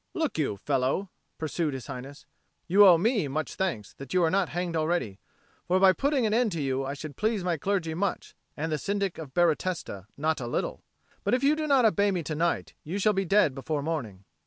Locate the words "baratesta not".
9.35-10.41